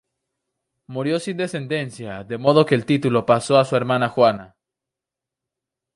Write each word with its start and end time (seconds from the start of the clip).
Murió 0.87 1.19
sin 1.19 1.37
descendencia 1.37 2.23
de 2.23 2.39
modo 2.39 2.65
que 2.65 2.73
el 2.73 2.87
título 2.87 3.23
pasó 3.27 3.59
a 3.59 3.65
su 3.65 3.75
hermana 3.75 4.09
Juana. 4.09 4.55